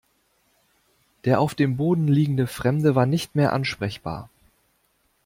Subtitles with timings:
[1.25, 4.29] Der auf dem Boden liegende Fremde war nicht mehr ansprechbar.